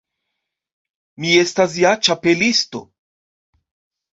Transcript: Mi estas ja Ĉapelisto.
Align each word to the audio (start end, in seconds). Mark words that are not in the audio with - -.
Mi 1.25 1.35
estas 1.41 1.75
ja 1.83 1.91
Ĉapelisto. 2.09 2.85